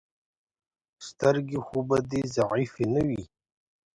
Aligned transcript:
سترګې 1.07 1.59
خو 1.65 1.79
به 1.87 1.97
دې 2.09 2.21
ضعیفې 2.35 2.85
نه 2.93 3.01
وي. 3.07 3.23